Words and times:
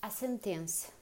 A 0.00 0.10
sentença. 0.10 0.92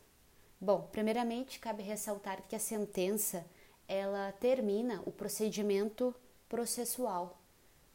Bom, 0.60 0.88
primeiramente 0.90 1.58
cabe 1.58 1.82
ressaltar 1.82 2.42
que 2.48 2.56
a 2.56 2.58
sentença 2.58 3.44
ela 3.86 4.32
termina 4.32 5.02
o 5.04 5.12
procedimento 5.12 6.14
processual. 6.48 7.38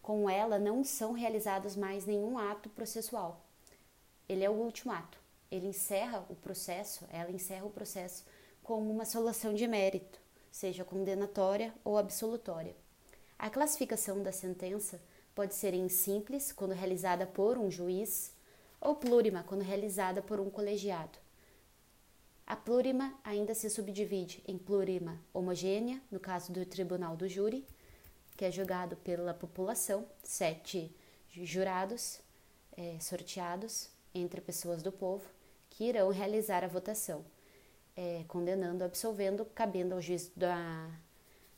Com 0.02 0.30
ela 0.30 0.60
não 0.60 0.84
são 0.84 1.14
realizados 1.14 1.76
mais 1.76 2.06
nenhum 2.06 2.38
ato 2.38 2.70
processual. 2.70 3.44
Ele 4.28 4.44
é 4.44 4.50
o 4.50 4.54
último 4.54 4.92
ato. 4.92 5.18
Ele 5.50 5.68
encerra 5.68 6.24
o 6.30 6.36
processo, 6.36 7.06
ela 7.10 7.32
encerra 7.32 7.66
o 7.66 7.72
processo 7.72 8.24
com 8.62 8.80
uma 8.88 9.04
solução 9.04 9.54
de 9.54 9.68
mérito, 9.68 10.22
seja 10.52 10.86
condenatória 10.86 11.74
ou 11.84 11.98
absolutória. 11.98 12.76
A 13.38 13.50
classificação 13.50 14.22
da 14.22 14.32
sentença 14.32 15.02
pode 15.34 15.56
ser 15.56 15.74
em 15.74 15.90
simples, 15.90 16.52
quando 16.52 16.74
realizada 16.74 17.26
por 17.26 17.58
um 17.58 17.72
juiz, 17.72 18.32
ou 18.82 18.96
plurima, 18.96 19.44
quando 19.44 19.62
realizada 19.62 20.22
por 20.22 20.40
um 20.40 20.50
colegiado. 20.50 21.18
A 22.46 22.56
plurima 22.56 23.14
ainda 23.24 23.54
se 23.54 23.70
subdivide 23.70 24.44
em 24.48 24.58
plurima 24.58 25.20
homogênea, 25.34 26.02
no 26.10 26.20
caso 26.20 26.52
do 26.52 26.66
tribunal 26.66 27.16
do 27.16 27.28
júri, 27.28 27.66
que 28.36 28.46
é 28.46 28.52
julgado 28.52 28.96
pela 28.98 29.34
população, 29.34 30.08
sete 30.24 30.92
jurados 31.32 32.20
é, 32.76 32.98
sorteados 33.00 33.90
entre 34.16 34.42
pessoas 34.42 34.82
do 34.82 34.92
povo, 34.92 35.30
que 35.70 35.84
irão 35.84 36.10
realizar 36.10 36.64
a 36.64 36.68
votação, 36.68 37.24
é, 37.96 38.24
condenando, 38.28 38.84
absolvendo, 38.84 39.46
cabendo 39.46 39.94
ao 39.94 40.02
juiz 40.02 40.32
da, 40.36 40.90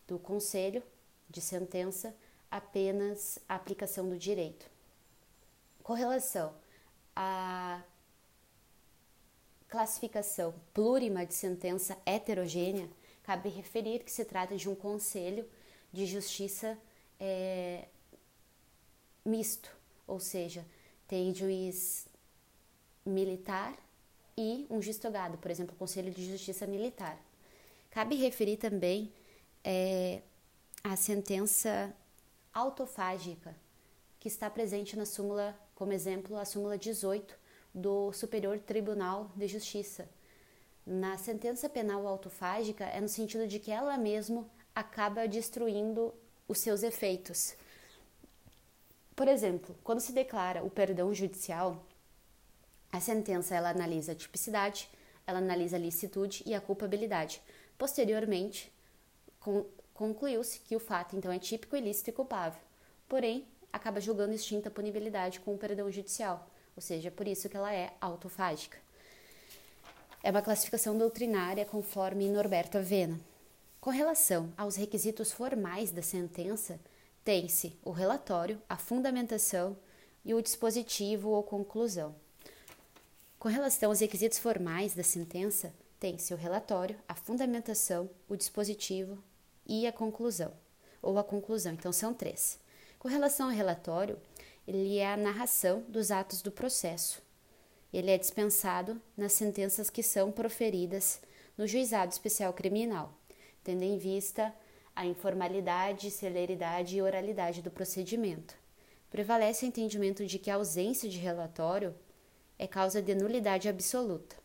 do 0.07 0.19
conselho 0.19 0.83
de 1.29 1.39
sentença 1.39 2.13
apenas 2.49 3.39
a 3.47 3.55
aplicação 3.55 4.09
do 4.09 4.17
direito. 4.17 4.69
Com 5.81 5.93
à 7.15 7.81
classificação 9.67 10.53
plurima 10.73 11.25
de 11.25 11.33
sentença 11.33 11.97
heterogênea, 12.05 12.89
cabe 13.23 13.49
referir 13.49 14.03
que 14.03 14.11
se 14.11 14.25
trata 14.25 14.55
de 14.55 14.69
um 14.69 14.75
conselho 14.75 15.47
de 15.93 16.05
justiça 16.05 16.77
é, 17.19 17.87
misto, 19.23 19.69
ou 20.07 20.19
seja, 20.19 20.65
tem 21.07 21.33
juiz 21.33 22.07
militar 23.05 23.77
e 24.37 24.65
um 24.69 24.81
juiz 24.81 24.97
togado, 24.97 25.37
por 25.37 25.51
exemplo, 25.51 25.75
o 25.75 25.77
Conselho 25.77 26.11
de 26.11 26.29
Justiça 26.29 26.65
Militar. 26.65 27.17
Cabe 27.89 28.15
referir 28.15 28.57
também 28.57 29.11
é, 29.63 30.21
a 30.83 30.95
sentença 30.95 31.93
autofágica, 32.53 33.55
que 34.19 34.27
está 34.27 34.49
presente 34.49 34.95
na 34.95 35.05
súmula, 35.05 35.57
como 35.81 35.93
exemplo, 35.93 36.37
a 36.37 36.45
súmula 36.45 36.77
18 36.77 37.35
do 37.73 38.13
Superior 38.13 38.59
Tribunal 38.59 39.31
de 39.35 39.47
Justiça. 39.47 40.07
Na 40.85 41.17
sentença 41.17 41.67
penal 41.67 42.05
autofágica 42.05 42.83
é 42.85 43.01
no 43.01 43.09
sentido 43.09 43.47
de 43.47 43.57
que 43.57 43.71
ela 43.71 43.97
mesma 43.97 44.47
acaba 44.75 45.27
destruindo 45.27 46.13
os 46.47 46.59
seus 46.59 46.83
efeitos. 46.83 47.55
Por 49.15 49.27
exemplo, 49.27 49.75
quando 49.83 50.01
se 50.01 50.11
declara 50.11 50.63
o 50.63 50.69
perdão 50.69 51.11
judicial, 51.15 51.83
a 52.91 52.99
sentença 52.99 53.55
ela 53.55 53.71
analisa 53.71 54.11
a 54.11 54.15
tipicidade, 54.15 54.87
ela 55.25 55.39
analisa 55.39 55.77
a 55.77 55.79
licitude 55.79 56.43
e 56.45 56.53
a 56.53 56.61
culpabilidade. 56.61 57.41
Posteriormente, 57.75 58.71
concluiu-se 59.95 60.59
que 60.59 60.75
o 60.75 60.79
fato 60.79 61.15
então 61.15 61.31
é 61.31 61.39
típico, 61.39 61.75
ilícito 61.75 62.11
e 62.11 62.13
culpável. 62.13 62.61
Porém, 63.09 63.47
acaba 63.71 63.99
julgando 63.99 64.33
extinta 64.33 64.69
a 64.69 64.71
punibilidade 64.71 65.39
com 65.39 65.53
o 65.53 65.57
perdão 65.57 65.91
judicial, 65.91 66.47
ou 66.75 66.81
seja, 66.81 67.11
por 67.11 67.27
isso 67.27 67.49
que 67.49 67.57
ela 67.57 67.73
é 67.73 67.93
autofágica. 67.99 68.77
É 70.23 70.29
uma 70.29 70.41
classificação 70.41 70.97
doutrinária 70.97 71.65
conforme 71.65 72.29
Norberto 72.29 72.77
Avena. 72.77 73.19
Com 73.79 73.89
relação 73.89 74.53
aos 74.55 74.75
requisitos 74.75 75.31
formais 75.31 75.91
da 75.91 76.03
sentença, 76.03 76.79
tem-se 77.23 77.75
o 77.83 77.89
relatório, 77.89 78.61
a 78.69 78.77
fundamentação 78.77 79.75
e 80.23 80.33
o 80.35 80.41
dispositivo 80.41 81.29
ou 81.29 81.41
conclusão. 81.41 82.15
Com 83.39 83.49
relação 83.49 83.89
aos 83.89 83.99
requisitos 83.99 84.37
formais 84.37 84.93
da 84.93 85.01
sentença, 85.01 85.73
tem-se 85.99 86.31
o 86.31 86.37
relatório, 86.37 86.95
a 87.07 87.15
fundamentação, 87.15 88.07
o 88.29 88.35
dispositivo 88.35 89.17
e 89.65 89.87
a 89.87 89.91
conclusão, 89.91 90.53
ou 91.01 91.17
a 91.17 91.23
conclusão, 91.23 91.73
então 91.73 91.91
são 91.91 92.13
três. 92.13 92.60
Com 93.01 93.07
relação 93.07 93.47
ao 93.47 93.51
relatório, 93.51 94.15
ele 94.67 94.99
é 94.99 95.11
a 95.11 95.17
narração 95.17 95.83
dos 95.89 96.11
atos 96.11 96.43
do 96.43 96.51
processo. 96.51 97.19
Ele 97.91 98.11
é 98.11 98.17
dispensado 98.17 99.01
nas 99.17 99.33
sentenças 99.33 99.89
que 99.89 100.03
são 100.03 100.31
proferidas 100.31 101.19
no 101.57 101.65
juizado 101.65 102.11
especial 102.11 102.53
criminal, 102.53 103.11
tendo 103.63 103.81
em 103.81 103.97
vista 103.97 104.53
a 104.95 105.03
informalidade, 105.03 106.11
celeridade 106.11 106.95
e 106.95 107.01
oralidade 107.01 107.63
do 107.63 107.71
procedimento. 107.71 108.53
Prevalece 109.09 109.65
o 109.65 109.67
entendimento 109.67 110.23
de 110.23 110.37
que 110.37 110.51
a 110.51 110.55
ausência 110.57 111.09
de 111.09 111.17
relatório 111.17 111.95
é 112.59 112.67
causa 112.67 113.01
de 113.01 113.15
nulidade 113.15 113.67
absoluta. 113.67 114.35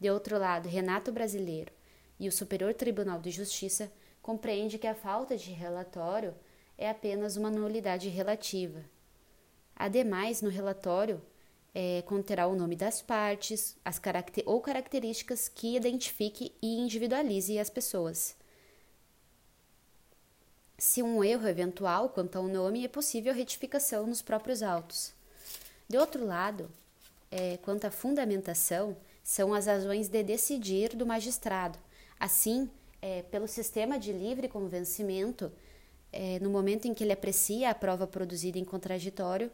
De 0.00 0.08
outro 0.08 0.38
lado, 0.38 0.66
Renato 0.66 1.12
Brasileiro 1.12 1.70
e 2.18 2.26
o 2.26 2.32
Superior 2.32 2.72
Tribunal 2.72 3.20
de 3.20 3.30
Justiça 3.30 3.92
compreende 4.22 4.78
que 4.78 4.86
a 4.86 4.94
falta 4.94 5.36
de 5.36 5.50
relatório 5.50 6.34
é 6.82 6.90
apenas 6.90 7.36
uma 7.36 7.48
nulidade 7.48 8.08
relativa. 8.08 8.84
Ademais, 9.76 10.42
no 10.42 10.50
relatório 10.50 11.22
é, 11.72 12.02
conterá 12.02 12.48
o 12.48 12.56
nome 12.56 12.74
das 12.74 13.00
partes 13.00 13.76
as 13.84 14.00
caracter 14.00 14.42
ou 14.46 14.60
características 14.60 15.48
que 15.48 15.76
identifique 15.76 16.52
e 16.60 16.80
individualize 16.80 17.56
as 17.56 17.70
pessoas. 17.70 18.34
Se 20.76 21.04
um 21.04 21.22
erro 21.22 21.46
eventual 21.46 22.08
quanto 22.08 22.36
ao 22.36 22.48
nome, 22.48 22.84
é 22.84 22.88
possível 22.88 23.32
retificação 23.32 24.04
nos 24.04 24.20
próprios 24.20 24.60
autos. 24.60 25.14
De 25.88 25.96
outro 25.96 26.26
lado, 26.26 26.68
é, 27.30 27.58
quanto 27.58 27.84
à 27.84 27.92
fundamentação 27.92 28.96
são 29.22 29.54
as 29.54 29.66
razões 29.66 30.08
de 30.08 30.24
decidir 30.24 30.96
do 30.96 31.06
magistrado. 31.06 31.78
Assim, 32.18 32.68
é, 33.00 33.22
pelo 33.22 33.46
sistema 33.46 34.00
de 34.00 34.12
livre 34.12 34.48
convencimento, 34.48 35.52
é, 36.12 36.38
no 36.40 36.50
momento 36.50 36.86
em 36.86 36.94
que 36.94 37.02
ele 37.02 37.12
aprecia 37.12 37.70
a 37.70 37.74
prova 37.74 38.06
produzida 38.06 38.58
em 38.58 38.64
contraditório, 38.64 39.50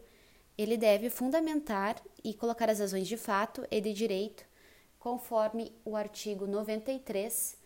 ele 0.56 0.76
deve 0.76 1.08
fundamentar 1.08 1.96
e 2.24 2.34
colocar 2.34 2.68
as 2.68 2.80
razões 2.80 3.06
de 3.06 3.16
fato 3.16 3.66
e 3.70 3.80
de 3.80 3.92
direito, 3.92 4.44
conforme 4.98 5.72
o 5.84 5.94
artigo 5.94 6.46
93, 6.46 7.56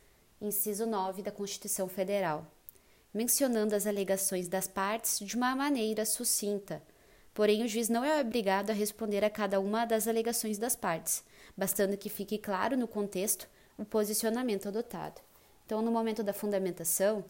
inciso 0.41 0.85
9 0.85 1.23
da 1.23 1.33
Constituição 1.33 1.89
Federal, 1.89 2.47
mencionando 3.15 3.75
as 3.75 3.87
alegações 3.87 4.49
das 4.49 4.69
partes 4.69 5.19
de 5.19 5.37
uma 5.37 5.57
maneira 5.57 6.05
sucinta, 6.05 6.83
Porém, 7.35 7.63
o 7.63 7.69
juiz 7.69 7.89
não 7.89 8.05
é 8.05 8.21
obrigado 8.21 8.71
a 8.71 8.75
responder 8.75 9.25
a 9.25 9.31
cada 9.31 9.59
uma 9.59 9.85
das 9.87 10.07
alegações 10.07 10.59
das 10.59 10.77
partes, 10.77 11.25
bastando 11.57 11.97
que 11.97 12.11
fique 12.11 12.37
claro 12.37 12.77
no 12.77 12.87
contexto 12.87 13.49
o 13.79 13.85
posicionamento 13.85 14.69
adotado. 14.69 15.21
Então, 15.65 15.81
no 15.81 15.91
momento 15.91 16.23
da 16.23 16.35
fundamentação, 16.35 17.25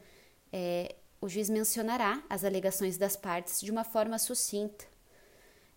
é, 0.52 0.96
o 1.22 1.28
juiz 1.28 1.48
mencionará 1.48 2.20
as 2.28 2.44
alegações 2.44 2.98
das 2.98 3.14
partes 3.14 3.60
de 3.60 3.70
uma 3.70 3.84
forma 3.84 4.18
sucinta. 4.18 4.84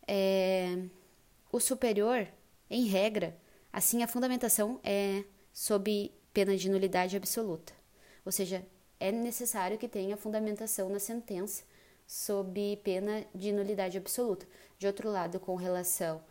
É, 0.07 0.75
o 1.51 1.59
superior, 1.59 2.27
em 2.67 2.85
regra, 2.87 3.37
assim 3.71 4.01
a 4.01 4.07
fundamentação 4.07 4.79
é 4.83 5.23
sob 5.53 6.11
pena 6.33 6.57
de 6.57 6.67
nulidade 6.67 7.15
absoluta, 7.15 7.73
ou 8.25 8.31
seja, 8.31 8.65
é 8.99 9.11
necessário 9.11 9.77
que 9.77 9.87
tenha 9.87 10.17
fundamentação 10.17 10.89
na 10.89 10.99
sentença 10.99 11.63
sob 12.07 12.77
pena 12.83 13.23
de 13.33 13.51
nulidade 13.51 13.97
absoluta. 13.99 14.47
De 14.79 14.87
outro 14.87 15.11
lado, 15.11 15.39
com 15.39 15.55
relação 15.55 16.23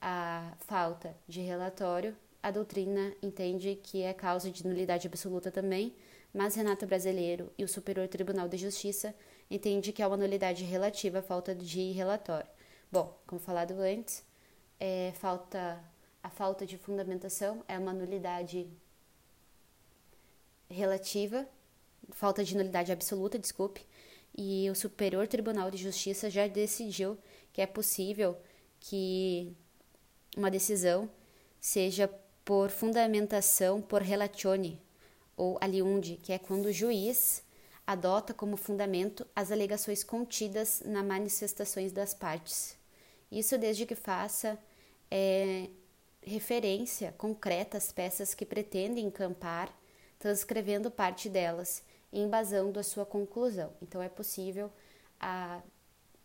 à 0.00 0.54
falta 0.60 1.14
de 1.28 1.42
relatório, 1.42 2.16
a 2.42 2.50
doutrina 2.50 3.14
entende 3.22 3.78
que 3.82 4.02
é 4.02 4.14
causa 4.14 4.50
de 4.50 4.66
nulidade 4.66 5.06
absoluta 5.06 5.50
também, 5.50 5.94
mas 6.34 6.56
Renato 6.56 6.84
Brasileiro 6.84 7.52
e 7.56 7.62
o 7.62 7.68
Superior 7.68 8.08
Tribunal 8.08 8.48
de 8.48 8.56
Justiça 8.56 9.14
entende 9.48 9.92
que 9.92 10.02
é 10.02 10.06
uma 10.06 10.16
nulidade 10.16 10.64
relativa 10.64 11.20
à 11.20 11.22
falta 11.22 11.54
de 11.54 11.92
relatório. 11.92 12.50
Bom, 12.90 13.16
como 13.24 13.40
falado 13.40 13.74
antes, 13.80 14.24
é, 14.80 15.12
falta, 15.14 15.80
a 16.20 16.28
falta 16.28 16.66
de 16.66 16.76
fundamentação 16.76 17.64
é 17.68 17.78
uma 17.78 17.92
nulidade 17.92 18.68
relativa, 20.68 21.46
falta 22.10 22.42
de 22.42 22.56
nulidade 22.56 22.90
absoluta, 22.90 23.38
desculpe, 23.38 23.86
e 24.36 24.68
o 24.68 24.74
Superior 24.74 25.28
Tribunal 25.28 25.70
de 25.70 25.76
Justiça 25.76 26.28
já 26.28 26.48
decidiu 26.48 27.16
que 27.52 27.60
é 27.60 27.66
possível 27.66 28.36
que 28.80 29.56
uma 30.36 30.50
decisão 30.50 31.08
seja 31.60 32.10
por 32.44 32.70
fundamentação 32.70 33.80
por 33.80 34.02
relatione 34.02 34.83
ou 35.36 35.58
aliunde, 35.60 36.18
que 36.22 36.32
é 36.32 36.38
quando 36.38 36.66
o 36.66 36.72
juiz 36.72 37.42
adota 37.86 38.32
como 38.32 38.56
fundamento 38.56 39.26
as 39.34 39.52
alegações 39.52 40.02
contidas 40.02 40.82
nas 40.84 41.04
manifestações 41.04 41.92
das 41.92 42.14
partes. 42.14 42.76
Isso 43.30 43.58
desde 43.58 43.84
que 43.84 43.94
faça 43.94 44.58
é, 45.10 45.68
referência 46.22 47.12
concreta 47.18 47.76
às 47.76 47.92
peças 47.92 48.34
que 48.34 48.46
pretende 48.46 49.00
encampar, 49.00 49.68
transcrevendo 50.18 50.90
parte 50.90 51.28
delas 51.28 51.82
embasando 52.14 52.78
a 52.78 52.82
sua 52.82 53.04
conclusão. 53.04 53.72
Então, 53.82 54.00
é 54.00 54.08
possível 54.08 54.70
a 55.20 55.60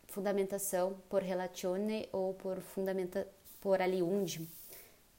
fundamentação 0.06 0.96
por 1.08 1.22
relazione 1.22 2.08
ou 2.12 2.32
por, 2.34 2.60
fundamenta, 2.60 3.26
por 3.60 3.82
aliunde. 3.82 4.48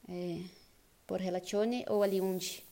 É, 0.08 0.42
por 1.06 1.20
relazione 1.20 1.86
ou 1.90 2.02
aliunde. 2.02 2.66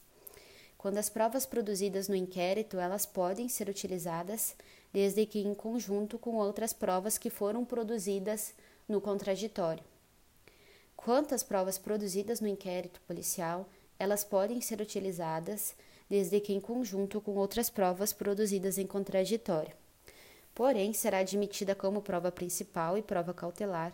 Quando 0.79 0.97
as 0.97 1.09
provas 1.09 1.45
produzidas 1.45 2.07
no 2.07 2.15
inquérito, 2.15 2.79
elas 2.79 3.05
podem 3.05 3.49
ser 3.49 3.67
utilizadas 3.67 4.55
desde 4.93 5.25
que 5.25 5.39
em 5.39 5.53
conjunto 5.53 6.17
com 6.17 6.37
outras 6.37 6.71
provas 6.71 7.17
que 7.17 7.29
foram 7.29 7.65
produzidas 7.65 8.53
no 8.87 9.01
contraditório. 9.01 9.83
Quanto 10.95 11.35
às 11.35 11.43
provas 11.43 11.77
produzidas 11.77 12.39
no 12.39 12.47
inquérito 12.47 13.01
policial, 13.01 13.67
elas 13.99 14.23
podem 14.23 14.61
ser 14.61 14.79
utilizadas 14.79 15.75
desde 16.09 16.39
que 16.39 16.53
em 16.53 16.61
conjunto 16.61 17.19
com 17.19 17.35
outras 17.35 17.69
provas 17.69 18.13
produzidas 18.13 18.77
em 18.77 18.87
contraditório. 18.87 19.75
Porém, 20.55 20.93
será 20.93 21.17
admitida 21.17 21.75
como 21.75 22.01
prova 22.01 22.31
principal 22.31 22.97
e 22.97 23.01
prova 23.01 23.33
cautelar. 23.33 23.93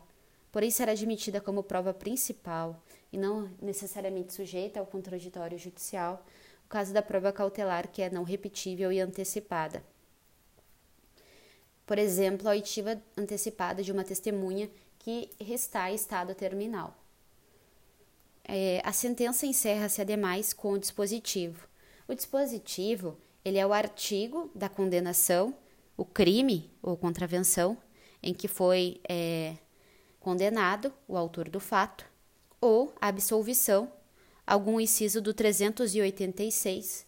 Porém, 0.51 0.69
será 0.69 0.91
admitida 0.91 1.41
como 1.41 1.63
prova 1.63 1.95
principal 1.95 2.79
e 3.11 3.17
não 3.17 3.49
necessariamente 3.59 4.33
sujeita 4.33 4.79
ao 4.79 4.85
contraditório 4.85 5.57
judicial 5.57 6.23
o 6.65 6.69
caso 6.69 6.93
da 6.93 7.01
prova 7.01 7.31
cautelar 7.31 7.87
que 7.87 8.01
é 8.01 8.09
não 8.09 8.23
repetível 8.23 8.91
e 8.91 8.99
antecipada. 8.99 9.83
Por 11.85 11.97
exemplo, 11.97 12.47
a 12.47 12.51
oitiva 12.51 13.01
antecipada 13.15 13.83
de 13.83 13.91
uma 13.91 14.03
testemunha 14.03 14.69
que 14.99 15.29
está 15.39 15.91
em 15.91 15.95
estado 15.95 16.33
terminal. 16.33 16.95
É, 18.43 18.81
a 18.83 18.91
sentença 18.91 19.45
encerra-se, 19.45 20.01
ademais, 20.01 20.51
com 20.51 20.73
o 20.73 20.79
dispositivo. 20.79 21.67
O 22.07 22.13
dispositivo 22.13 23.17
ele 23.43 23.59
é 23.59 23.65
o 23.65 23.73
artigo 23.73 24.49
da 24.55 24.67
condenação, 24.67 25.55
o 25.95 26.03
crime 26.03 26.71
ou 26.81 26.97
contravenção 26.97 27.77
em 28.21 28.33
que 28.33 28.47
foi 28.47 28.99
é, 29.07 29.55
condenado 30.19 30.91
o 31.07 31.15
autor 31.15 31.47
do 31.47 31.59
fato, 31.59 32.05
ou 32.59 32.91
a 32.99 33.07
absolvição, 33.07 33.91
algum 34.45 34.79
inciso 34.79 35.21
do 35.21 35.33
386 35.33 37.05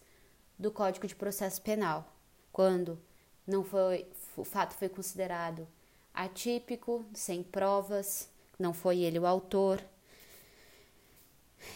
do 0.58 0.70
Código 0.70 1.06
de 1.06 1.14
Processo 1.14 1.62
Penal, 1.62 2.12
quando 2.52 2.98
não 3.46 3.62
foi, 3.62 4.06
o 4.36 4.44
fato 4.44 4.74
foi 4.74 4.88
considerado 4.88 5.66
atípico, 6.12 7.04
sem 7.14 7.42
provas, 7.42 8.28
não 8.58 8.74
foi 8.74 8.98
ele 9.00 9.18
o 9.18 9.26
autor, 9.26 9.82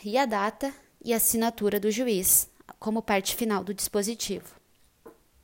e 0.05 0.19
a 0.19 0.27
data 0.27 0.75
e 1.05 1.13
assinatura 1.13 1.79
do 1.79 1.91
juiz 1.91 2.49
como 2.79 3.03
parte 3.03 3.37
final 3.37 3.63
do 3.63 3.73
dispositivo. 3.73 4.55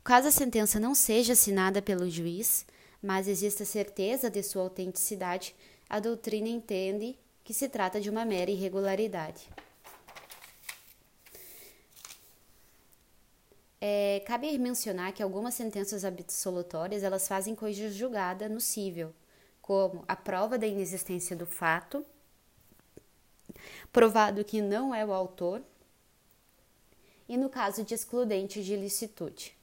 Caso 0.03 0.27
a 0.27 0.31
sentença 0.31 0.79
não 0.79 0.93
seja 0.93 1.33
assinada 1.33 1.81
pelo 1.81 2.09
juiz, 2.09 2.65
mas 3.01 3.27
exista 3.27 3.63
certeza 3.63 4.29
de 4.29 4.43
sua 4.43 4.63
autenticidade, 4.63 5.55
a 5.89 5.99
doutrina 5.99 6.49
entende 6.49 7.17
que 7.43 7.53
se 7.53 7.69
trata 7.69 8.01
de 8.01 8.09
uma 8.09 8.25
mera 8.25 8.51
irregularidade. 8.51 9.47
É, 13.81 14.21
cabe 14.25 14.57
mencionar 14.57 15.13
que 15.13 15.23
algumas 15.23 15.53
sentenças 15.53 16.03
absolutórias 16.03 17.01
elas 17.01 17.27
fazem 17.27 17.55
coisa 17.55 17.89
julgada 17.89 18.49
no 18.49 18.59
cível, 18.59 19.13
como 19.61 20.03
a 20.07 20.15
prova 20.15 20.57
da 20.57 20.67
inexistência 20.67 21.35
do 21.35 21.45
fato, 21.45 22.05
provado 23.91 24.43
que 24.43 24.61
não 24.61 24.93
é 24.93 25.05
o 25.05 25.13
autor, 25.13 25.61
e 27.27 27.37
no 27.37 27.49
caso 27.49 27.83
de 27.83 27.93
excludente 27.93 28.63
de 28.63 28.73
ilicitude. 28.73 29.55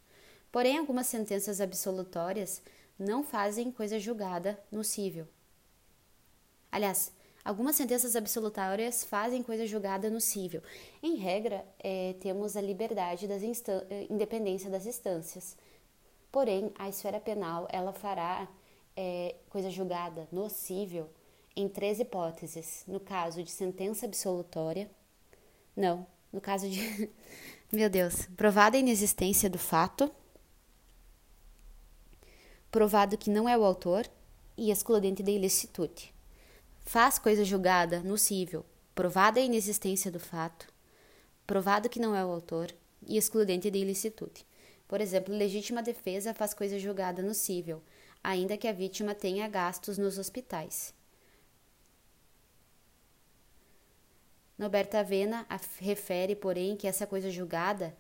Porém, 0.51 0.79
algumas 0.79 1.09
sentenças 1.09 1.61
absolutórias 1.61 2.63
não 2.99 3.23
fazem 3.23 3.71
coisa 3.71 3.99
julgada 3.99 4.59
no 4.71 4.83
cível. 4.83 5.29
Aliás, 6.71 7.13
Algumas 7.47 7.77
sentenças 7.77 8.17
absolutórias 8.17 9.05
fazem 9.05 9.41
coisa 9.41 9.65
julgada 9.69 10.11
no 10.11 10.21
cível. 10.21 10.61
Em 11.01 11.15
regra, 11.15 11.65
é, 11.79 12.17
temos 12.19 12.57
a 12.57 12.61
liberdade 12.61 13.29
das 13.29 13.41
eh, 13.41 14.07
independência 14.11 14.69
das 14.69 14.85
instâncias. 14.85 15.57
Porém, 16.33 16.73
a 16.77 16.89
esfera 16.89 17.21
penal 17.21 17.69
ela 17.71 17.93
fará 17.93 18.49
é, 18.97 19.37
coisa 19.49 19.71
julgada 19.71 20.27
no 20.33 20.51
cível 20.51 21.09
em 21.55 21.69
três 21.69 22.01
hipóteses. 22.01 22.83
No 22.85 22.99
caso 22.99 23.45
de 23.45 23.51
sentença 23.53 24.07
absolutória, 24.07 24.91
não. 25.77 26.05
No 26.33 26.41
caso 26.41 26.69
de, 26.69 27.09
meu 27.71 27.89
Deus, 27.89 28.27
provada 28.37 28.77
a 28.77 28.81
inexistência 28.81 29.49
do 29.49 29.57
fato, 29.57 30.11
provado 32.73 33.17
que 33.17 33.31
não 33.31 33.49
é 33.49 33.57
o 33.57 33.63
autor 33.63 34.05
e 34.57 34.73
excludente 34.73 35.23
da 35.23 35.31
ilicitude 35.31 36.16
faz 36.87 37.19
coisa 37.19 37.45
julgada, 37.45 38.01
nocível, 38.01 38.65
provada 38.95 39.41
a 39.41 39.43
inexistência 39.43 40.11
do 40.11 40.21
fato, 40.21 40.73
provado 41.45 41.89
que 41.89 41.99
não 41.99 42.15
é 42.15 42.25
o 42.25 42.31
autor 42.31 42.73
e 43.05 43.19
excludente 43.19 43.71
de 43.71 43.79
ilicitude. 43.79 44.47
Por 44.87 45.01
exemplo, 45.01 45.35
legítima 45.35 45.83
defesa 45.83 46.33
faz 46.33 46.55
coisa 46.55 46.79
julgada 46.79 47.23
nocível, 47.23 47.83
ainda 48.23 48.57
que 48.57 48.69
a 48.69 48.73
vítima 48.73 49.17
tenha 49.17 49.49
gastos 49.49 49.99
nos 49.99 50.17
hospitais. 50.17 50.95
Norberta 54.57 55.01
Avena 55.01 55.45
refere, 55.81 56.37
porém, 56.37 56.77
que 56.77 56.87
essa 56.87 57.07
coisa 57.07 57.31
julgada 57.31 57.95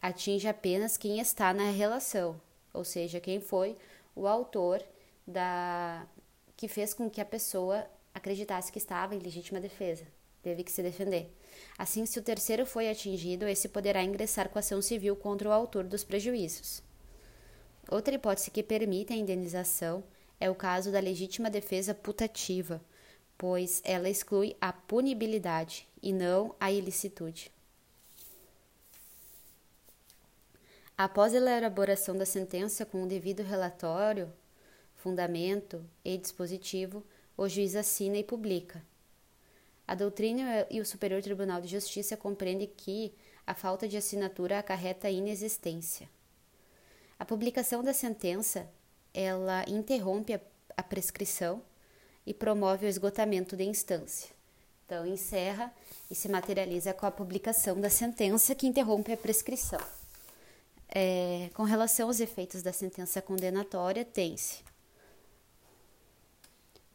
atinge 0.00 0.48
apenas 0.48 0.96
quem 0.96 1.20
está 1.20 1.54
na 1.54 1.70
relação, 1.70 2.40
ou 2.74 2.84
seja, 2.84 3.20
quem 3.20 3.40
foi 3.40 3.78
o 4.16 4.26
autor 4.26 4.84
da 5.24 6.04
que 6.56 6.66
fez 6.68 6.92
com 6.92 7.08
que 7.08 7.20
a 7.20 7.24
pessoa 7.24 7.88
acreditasse 8.14 8.70
que 8.70 8.78
estava 8.78 9.14
em 9.14 9.18
legítima 9.18 9.60
defesa, 9.60 10.06
teve 10.42 10.64
que 10.64 10.72
se 10.72 10.82
defender. 10.82 11.32
Assim, 11.78 12.04
se 12.06 12.18
o 12.18 12.22
terceiro 12.22 12.66
foi 12.66 12.88
atingido, 12.88 13.46
esse 13.46 13.68
poderá 13.68 14.02
ingressar 14.02 14.48
com 14.48 14.58
ação 14.58 14.82
civil 14.82 15.16
contra 15.16 15.48
o 15.48 15.52
autor 15.52 15.84
dos 15.84 16.04
prejuízos. 16.04 16.82
Outra 17.90 18.14
hipótese 18.14 18.50
que 18.50 18.62
permite 18.62 19.12
a 19.12 19.16
indenização 19.16 20.04
é 20.38 20.50
o 20.50 20.54
caso 20.54 20.90
da 20.90 21.00
legítima 21.00 21.50
defesa 21.50 21.94
putativa, 21.94 22.80
pois 23.36 23.80
ela 23.84 24.08
exclui 24.08 24.56
a 24.60 24.72
punibilidade 24.72 25.86
e 26.02 26.12
não 26.12 26.54
a 26.58 26.70
ilicitude. 26.70 27.50
Após 30.96 31.34
a 31.34 31.38
elaboração 31.38 32.16
da 32.16 32.26
sentença 32.26 32.84
com 32.84 33.02
o 33.02 33.08
devido 33.08 33.42
relatório, 33.42 34.32
fundamento 34.94 35.84
e 36.04 36.16
dispositivo, 36.16 37.04
o 37.42 37.48
juiz 37.48 37.74
assina 37.74 38.16
e 38.16 38.24
publica. 38.24 38.82
A 39.86 39.94
doutrina 39.94 40.66
e 40.70 40.80
o 40.80 40.86
Superior 40.86 41.20
Tribunal 41.20 41.60
de 41.60 41.68
Justiça 41.68 42.16
compreendem 42.16 42.70
que 42.76 43.12
a 43.46 43.54
falta 43.54 43.88
de 43.88 43.96
assinatura 43.96 44.58
acarreta 44.58 45.10
inexistência. 45.10 46.08
A 47.18 47.24
publicação 47.24 47.82
da 47.82 47.92
sentença, 47.92 48.68
ela 49.12 49.64
interrompe 49.68 50.34
a, 50.34 50.40
a 50.76 50.82
prescrição 50.82 51.62
e 52.24 52.32
promove 52.32 52.86
o 52.86 52.88
esgotamento 52.88 53.56
da 53.56 53.64
instância. 53.64 54.30
Então, 54.86 55.04
encerra 55.04 55.72
e 56.10 56.14
se 56.14 56.28
materializa 56.28 56.94
com 56.94 57.06
a 57.06 57.10
publicação 57.10 57.80
da 57.80 57.90
sentença 57.90 58.54
que 58.54 58.66
interrompe 58.66 59.12
a 59.12 59.16
prescrição. 59.16 59.80
É, 60.94 61.50
com 61.54 61.64
relação 61.64 62.06
aos 62.06 62.20
efeitos 62.20 62.62
da 62.62 62.72
sentença 62.72 63.20
condenatória, 63.20 64.04
tem-se 64.04 64.62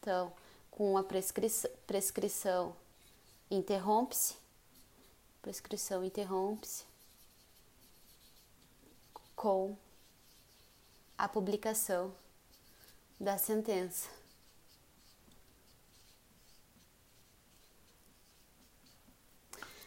então, 0.08 0.32
com 0.72 0.98
a 0.98 1.04
prescrição, 1.04 1.70
prescrição 1.86 2.74
interrompe-se, 3.52 4.36
prescrição 5.42 6.02
interrompe-se 6.02 6.86
com 9.36 9.76
a 11.18 11.28
publicação 11.28 12.16
da 13.20 13.38
sentença. 13.38 14.08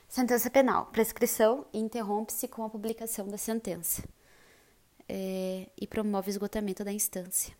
Sentença 0.06 0.50
penal. 0.50 0.84
Prescrição 0.92 1.64
interrompe-se 1.72 2.46
com 2.46 2.62
a 2.62 2.68
publicação 2.68 3.26
da 3.26 3.38
sentença 3.38 4.06
é, 5.08 5.66
e 5.80 5.86
promove 5.86 6.28
esgotamento 6.28 6.84
da 6.84 6.92
instância. 6.92 7.58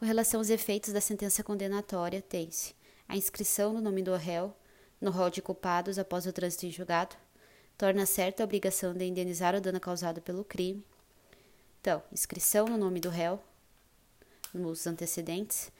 Com 0.00 0.06
relação 0.06 0.40
aos 0.40 0.48
efeitos 0.48 0.94
da 0.94 1.00
sentença 1.00 1.44
condenatória, 1.44 2.22
tem-se 2.22 2.74
a 3.06 3.18
inscrição 3.18 3.74
no 3.74 3.82
nome 3.82 4.02
do 4.02 4.16
réu 4.16 4.56
no 4.98 5.10
rol 5.10 5.28
de 5.28 5.42
culpados 5.42 5.98
após 5.98 6.24
o 6.24 6.32
trânsito 6.32 6.64
em 6.64 6.70
julgado, 6.70 7.14
torna 7.76 8.06
certa 8.06 8.42
a 8.42 8.44
obrigação 8.44 8.94
de 8.94 9.04
indenizar 9.04 9.54
o 9.54 9.60
dano 9.60 9.78
causado 9.78 10.22
pelo 10.22 10.42
crime. 10.42 10.82
Então, 11.82 12.02
inscrição 12.10 12.64
no 12.64 12.78
nome 12.78 12.98
do 12.98 13.10
réu 13.10 13.42
nos 14.54 14.86
antecedentes 14.86 15.70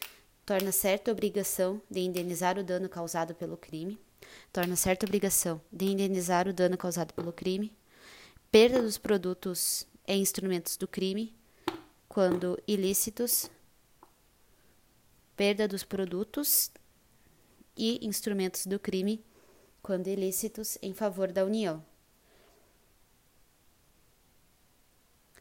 torna 0.44 0.70
certa 0.70 1.10
a 1.10 1.12
obrigação 1.12 1.80
de 1.90 2.00
indenizar 2.00 2.58
o 2.58 2.62
dano 2.62 2.90
causado 2.90 3.34
pelo 3.34 3.56
crime, 3.56 3.98
torna 4.52 4.76
certa 4.76 5.06
a 5.06 5.08
obrigação 5.08 5.58
de 5.72 5.86
indenizar 5.86 6.46
o 6.46 6.52
dano 6.52 6.76
causado 6.76 7.14
pelo 7.14 7.32
crime, 7.32 7.74
perda 8.50 8.82
dos 8.82 8.98
produtos 8.98 9.86
e 10.06 10.12
instrumentos 10.12 10.76
do 10.76 10.86
crime, 10.86 11.34
quando 12.06 12.62
ilícitos, 12.68 13.50
perda 15.40 15.66
dos 15.66 15.82
produtos 15.82 16.70
e 17.74 18.06
instrumentos 18.06 18.66
do 18.66 18.78
crime, 18.78 19.24
quando 19.82 20.06
ilícitos, 20.06 20.76
em 20.82 20.92
favor 20.92 21.32
da 21.32 21.46
União. 21.46 21.82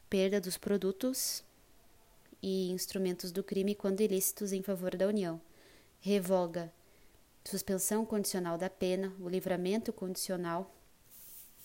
Perda 0.09 0.39
dos 0.39 0.57
produtos 0.57 1.43
e 2.41 2.71
instrumentos 2.71 3.29
do 3.33 3.43
crime 3.43 3.75
quando 3.75 3.99
ilícitos 3.99 4.53
em 4.53 4.63
favor 4.63 4.95
da 4.95 5.05
União. 5.05 5.41
Revoga 5.99 6.71
suspensão 7.43 8.05
condicional 8.05 8.57
da 8.57 8.69
pena, 8.69 9.13
o 9.19 9.27
livramento 9.27 9.91
condicional 9.91 10.73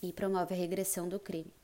e 0.02 0.12
promove 0.12 0.54
a 0.54 0.58
regressão 0.58 1.08
do 1.08 1.20
crime. 1.20 1.54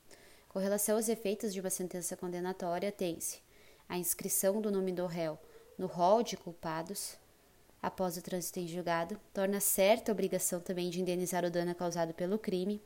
Com 0.47 0.59
relação 0.59 0.95
aos 0.95 1.09
efeitos 1.09 1.51
de 1.51 1.59
uma 1.59 1.69
sentença 1.69 2.15
condenatória, 2.15 2.93
tem-se 2.93 3.41
a 3.89 3.97
inscrição 3.97 4.61
do 4.61 4.71
nome 4.71 4.93
do 4.93 5.05
réu 5.05 5.37
no 5.81 5.87
rol 5.87 6.21
de 6.21 6.37
culpados 6.37 7.17
após 7.81 8.15
o 8.15 8.21
trânsito 8.21 8.59
em 8.59 8.67
julgado, 8.67 9.19
torna 9.33 9.59
certa 9.59 10.11
a 10.11 10.13
obrigação 10.13 10.59
também 10.59 10.91
de 10.91 11.01
indenizar 11.01 11.43
o 11.43 11.49
dano 11.49 11.73
causado 11.73 12.13
pelo 12.13 12.37
crime 12.37 12.79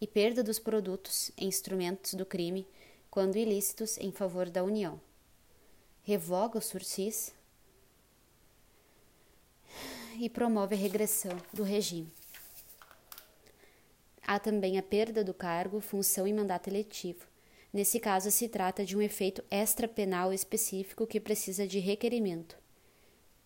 e 0.00 0.06
perda 0.06 0.42
dos 0.42 0.58
produtos 0.58 1.30
e 1.36 1.44
instrumentos 1.44 2.14
do 2.14 2.24
crime 2.24 2.66
quando 3.10 3.36
ilícitos 3.36 3.98
em 3.98 4.10
favor 4.10 4.48
da 4.48 4.64
União 4.64 4.98
revoga 6.02 6.58
o 6.58 6.62
sursis 6.62 7.34
e 10.18 10.30
promove 10.30 10.74
a 10.74 10.78
regressão 10.78 11.36
do 11.52 11.62
regime. 11.62 12.10
Há 14.26 14.38
também 14.38 14.78
a 14.78 14.82
perda 14.82 15.22
do 15.22 15.34
cargo, 15.34 15.78
função 15.78 16.26
e 16.26 16.32
mandato 16.32 16.68
eletivo. 16.68 17.33
Nesse 17.74 17.98
caso, 17.98 18.30
se 18.30 18.48
trata 18.48 18.84
de 18.84 18.96
um 18.96 19.02
efeito 19.02 19.42
extrapenal 19.50 20.32
específico 20.32 21.08
que 21.08 21.18
precisa 21.18 21.66
de 21.66 21.80
requerimento 21.80 22.56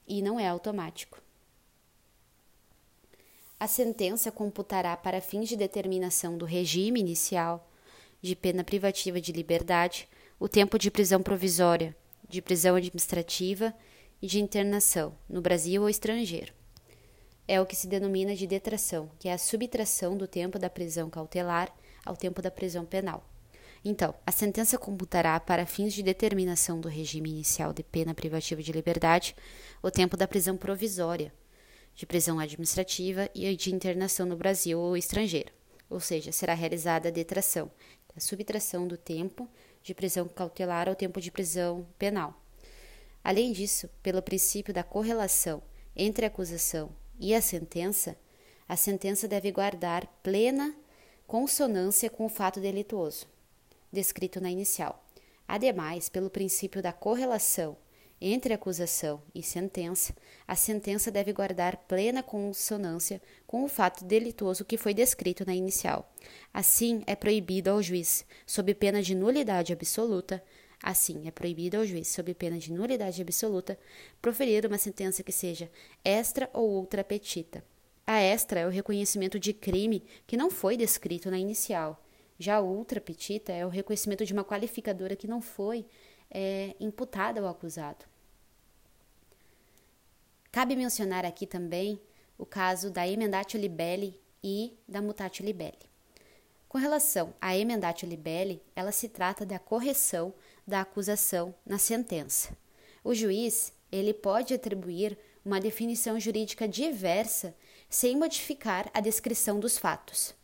e 0.07 0.21
não 0.21 0.39
é 0.39 0.47
automático. 0.47 1.23
A 3.59 3.67
sentença 3.67 4.31
computará 4.31 4.95
para 4.99 5.23
fins 5.23 5.49
de 5.49 5.57
determinação 5.57 6.37
do 6.37 6.45
regime 6.45 7.01
inicial 7.01 7.73
de 8.21 8.37
pena 8.37 8.63
privativa 8.63 9.19
de 9.19 9.33
liberdade 9.33 10.07
o 10.39 10.47
tempo 10.47 10.79
de 10.79 10.91
prisão 10.91 11.23
provisória 11.23 11.97
de 12.29 12.43
prisão 12.43 12.77
administrativa 12.77 13.73
e 14.21 14.27
de 14.27 14.41
internação, 14.41 15.17
no 15.27 15.41
Brasil 15.41 15.81
ou 15.81 15.89
estrangeiro. 15.89 16.53
É 17.47 17.59
o 17.63 17.65
que 17.65 17.75
se 17.75 17.87
denomina 17.87 18.37
de 18.37 18.47
detração, 18.47 19.11
que 19.19 19.27
é 19.27 19.33
a 19.33 19.39
subtração 19.39 20.19
do 20.19 20.29
tempo 20.29 20.59
da 20.59 20.69
prisão 20.69 21.09
cautelar 21.09 21.75
ao 22.05 22.15
tempo 22.15 22.43
da 22.43 22.51
prisão 22.51 22.85
penal. 22.85 23.25
Então, 23.85 24.15
a 24.27 24.33
sentença 24.33 24.77
computará, 24.77 25.39
para 25.39 25.67
fins 25.67 25.95
de 25.95 26.03
determinação 26.03 26.81
do 26.81 26.89
regime 26.89 27.31
inicial 27.31 27.73
de 27.73 27.83
pena 27.83 28.15
privativa 28.15 28.63
de 28.63 28.73
liberdade, 28.73 29.37
o 29.83 29.91
tempo 29.91 30.17
da 30.17 30.27
prisão 30.27 30.57
provisória, 30.57 31.33
de 31.95 32.07
prisão 32.07 32.39
administrativa 32.39 33.29
e 33.35 33.55
de 33.57 33.75
internação 33.75 34.27
no 34.27 34.37
Brasil 34.37 34.79
ou 34.79 34.97
estrangeiro. 34.97 35.53
Ou 35.89 36.01
seja, 36.01 36.33
será 36.33 36.55
realizada 36.55 37.09
a 37.09 37.13
detração, 37.13 37.71
a 38.15 38.21
subtração 38.21 38.87
do 38.87 38.97
tempo 38.97 39.49
de 39.83 39.95
prisão 39.95 40.29
cautelar 40.29 40.89
ao 40.89 40.95
tempo 40.95 41.21
de 41.21 41.31
prisão 41.31 41.87
penal. 41.99 42.35
Além 43.23 43.53
disso, 43.53 43.89
pelo 44.03 44.23
princípio 44.23 44.75
da 44.75 44.83
correlação 44.83 45.63
entre 45.95 46.25
a 46.25 46.29
acusação 46.29 46.91
e 47.19 47.35
a 47.35 47.41
sentença, 47.41 48.17
a 48.69 48.77
sentença 48.77 49.27
deve 49.27 49.51
guardar 49.51 50.07
plena 50.23 50.75
consonância 51.27 52.09
com 52.09 52.27
o 52.27 52.29
fato 52.29 52.61
delituoso, 52.61 53.27
descrito 53.93 54.41
na 54.41 54.51
inicial. 54.51 55.05
Ademais, 55.47 56.09
pelo 56.09 56.31
princípio 56.31 56.83
da 56.83 56.93
correlação 56.93 57.77
entre 58.21 58.53
acusação 58.53 59.23
e 59.33 59.43
sentença, 59.43 60.15
a 60.47 60.57
sentença 60.57 61.11
deve 61.11 61.33
guardar 61.33 61.77
plena 61.89 62.23
consonância 62.23 63.23
com 63.47 63.63
o 63.63 63.69
fato 63.69 64.05
delituoso 64.05 64.65
que 64.65 64.77
foi 64.77 64.93
descrito 64.93 65.47
na 65.47 65.55
inicial. 65.55 66.13
Assim, 66.53 67.03
é 67.07 67.15
proibido 67.15 67.71
ao 67.71 67.81
juiz, 67.81 68.27
sob 68.45 68.75
pena 68.75 69.01
de 69.01 69.15
nulidade 69.15 69.73
absoluta, 69.73 70.43
assim 70.83 71.29
é 71.29 71.31
proibido 71.31 71.77
ao 71.77 71.87
juiz, 71.87 72.09
sob 72.09 72.35
pena 72.35 72.59
de 72.59 72.73
nulidade 72.73 73.23
absoluta, 73.23 73.79
proferir 74.21 74.67
uma 74.67 74.79
sentença 74.79 75.23
que 75.23 75.33
seja 75.33 75.71
extra 76.05 76.51
ou 76.53 76.69
ultra 76.71 77.05
petita. 77.05 77.65
A 78.05 78.21
extra 78.21 78.61
é 78.61 78.67
o 78.67 78.71
reconhecimento 78.71 79.39
de 79.39 79.53
crime 79.53 80.03
que 80.27 80.37
não 80.37 80.51
foi 80.51 80.77
descrito 80.77 81.31
na 81.31 81.39
inicial. 81.39 82.03
Já 82.39 82.57
a 82.57 82.61
ultra 82.61 83.01
petita 83.01 83.53
é 83.53 83.67
o 83.67 83.69
reconhecimento 83.69 84.25
de 84.25 84.33
uma 84.33 84.45
qualificadora 84.45 85.17
que 85.17 85.27
não 85.27 85.41
foi 85.41 85.85
é, 86.31 86.75
imputada 86.79 87.41
ao 87.41 87.49
acusado. 87.49 88.05
Cabe 90.53 90.77
mencionar 90.77 91.25
aqui 91.25 91.47
também 91.47 92.01
o 92.39 92.47
caso 92.47 92.91
da 92.91 93.07
emendatio 93.07 93.61
libelli 93.61 94.19
e 94.43 94.79
da 94.87 95.03
mutatio 95.03 95.45
libelli. 95.45 95.89
Com 96.69 96.79
relação 96.79 97.35
à 97.41 97.57
emendatio 97.57 98.09
libelli, 98.09 98.63
ela 98.77 98.93
se 98.93 99.09
trata 99.09 99.45
da 99.45 99.59
correção 99.59 100.33
da 100.67 100.83
acusação 100.83 101.55
na 101.65 101.79
sentença. 101.79 102.57
O 103.03 103.15
juiz, 103.15 103.73
ele 103.91 104.13
pode 104.13 104.55
atribuir 104.55 105.19
uma 105.45 105.61
definição 105.61 106.21
jurídica 106.21 106.69
diversa 106.69 107.57
sem 107.89 108.17
modificar 108.17 108.91
a 108.93 109.01
descrição 109.01 109.59
dos 109.59 109.79
fatos. 109.79 110.35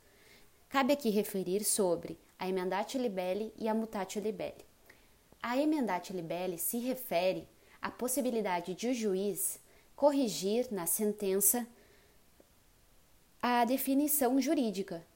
Cabe 0.75 0.93
aqui 0.93 1.09
referir 1.09 1.63
sobre 1.63 2.19
a 2.37 2.49
emendatio 2.49 3.01
libelli 3.01 3.55
e 3.57 3.69
a 3.69 3.73
mutatio 3.73 4.21
libelli. 4.21 4.67
A 5.41 5.57
emendatio 5.57 6.17
libelli 6.17 6.59
se 6.59 6.79
refere 6.79 7.47
à 7.81 7.93
possibilidade 7.93 8.75
de 8.75 8.89
o 8.89 8.93
juiz 8.93 9.61
corrigir 9.95 10.67
na 10.73 10.85
sentença 10.85 11.65
a 13.41 13.65
definição 13.65 14.41
jurídica 14.41 15.07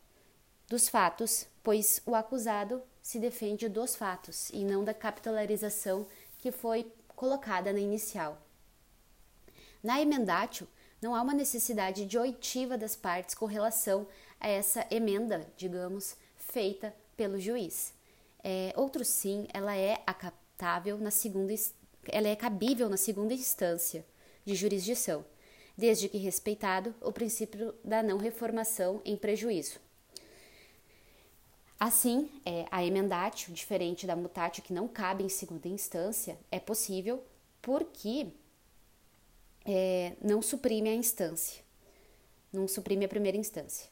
dos 0.68 0.88
fatos, 0.88 1.48
pois 1.60 2.00
o 2.06 2.14
acusado 2.14 2.80
se 3.02 3.18
defende 3.18 3.68
dos 3.68 3.96
fatos 3.96 4.50
e 4.50 4.62
não 4.62 4.84
da 4.84 4.94
capitularização 4.94 6.06
que 6.38 6.52
foi 6.52 6.86
colocada 7.16 7.72
na 7.72 7.80
inicial. 7.80 8.40
Na 9.82 10.00
emendatio, 10.00 10.68
não 11.02 11.16
há 11.16 11.22
uma 11.22 11.34
necessidade 11.34 12.06
de 12.06 12.16
oitiva 12.16 12.78
das 12.78 12.94
partes 12.94 13.34
com 13.34 13.46
relação 13.46 14.06
a 14.40 14.48
essa 14.48 14.86
emenda, 14.90 15.46
digamos, 15.56 16.16
feita 16.36 16.94
pelo 17.16 17.40
juiz. 17.40 17.92
É, 18.42 18.72
outro 18.76 19.04
sim, 19.04 19.46
ela 19.52 19.76
é 19.76 20.02
acatável 20.06 20.98
na 20.98 21.10
segunda, 21.10 21.54
ela 22.06 22.28
é 22.28 22.36
cabível 22.36 22.88
na 22.88 22.96
segunda 22.96 23.34
instância 23.34 24.04
de 24.44 24.54
jurisdição, 24.54 25.24
desde 25.76 26.08
que 26.08 26.18
respeitado 26.18 26.94
o 27.00 27.12
princípio 27.12 27.74
da 27.84 28.02
não 28.02 28.18
reformação 28.18 29.02
em 29.04 29.16
prejuízo. 29.16 29.80
Assim, 31.78 32.28
é, 32.44 32.66
a 32.72 32.84
emendatio, 32.84 33.52
diferente 33.54 34.06
da 34.06 34.16
mutatio, 34.16 34.64
que 34.64 34.72
não 34.72 34.88
cabe 34.88 35.22
em 35.22 35.28
segunda 35.28 35.68
instância, 35.68 36.36
é 36.50 36.58
possível 36.58 37.24
porque 37.62 38.28
é, 39.64 40.16
não 40.20 40.42
suprime 40.42 40.88
a 40.88 40.94
instância, 40.94 41.62
não 42.52 42.66
suprime 42.66 43.04
a 43.04 43.08
primeira 43.08 43.36
instância. 43.36 43.88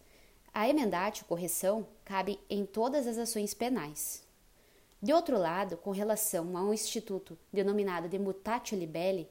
A 0.58 0.66
emendatio, 0.66 1.26
correção, 1.26 1.86
cabe 2.02 2.40
em 2.48 2.64
todas 2.64 3.06
as 3.06 3.18
ações 3.18 3.52
penais, 3.52 4.24
de 5.02 5.12
outro 5.12 5.36
lado, 5.36 5.76
com 5.76 5.90
relação 5.90 6.56
a 6.56 6.62
um 6.62 6.72
instituto 6.72 7.38
denominado 7.52 8.08
de 8.08 8.18
mutatio 8.18 8.78
libelli, 8.78 9.28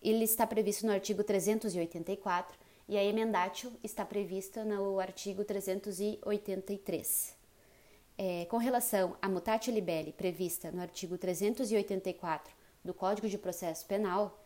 ele 0.00 0.24
está 0.24 0.46
previsto 0.46 0.86
no 0.86 0.92
artigo 0.92 1.22
384 1.22 2.58
e 2.88 2.96
a 2.96 3.04
emendatio 3.04 3.70
está 3.84 4.02
prevista 4.02 4.64
no 4.64 4.98
artigo 4.98 5.44
383. 5.44 7.36
É, 8.16 8.46
com 8.46 8.56
relação 8.56 9.18
à 9.20 9.28
mutatio 9.28 9.74
libelli 9.74 10.10
prevista 10.10 10.72
no 10.72 10.80
artigo 10.80 11.18
384 11.18 12.50
do 12.82 12.94
Código 12.94 13.28
de 13.28 13.36
Processo 13.36 13.84
Penal, 13.84 14.42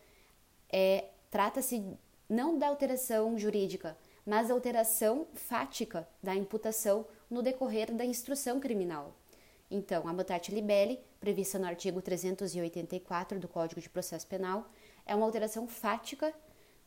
é, 0.69 1.05
trata-se 1.31 1.81
não 2.27 2.57
da 2.57 2.67
alteração 2.67 3.39
jurídica, 3.39 3.97
mas 4.25 4.49
alteração 4.49 5.27
fática 5.33 6.07
da 6.21 6.35
imputação 6.35 7.05
no 7.29 7.41
decorrer 7.41 7.93
da 7.93 8.03
instrução 8.03 8.59
criminal. 8.59 9.13
Então, 9.69 10.07
a 10.07 10.13
mutatio 10.13 10.53
libelli, 10.53 10.99
prevista 11.19 11.59
no 11.59 11.65
artigo 11.65 12.01
384 12.01 13.39
do 13.39 13.47
Código 13.47 13.81
de 13.81 13.89
Processo 13.89 14.25
Penal, 14.27 14.67
é 15.05 15.15
uma 15.15 15.25
alteração 15.25 15.67
fática 15.67 16.33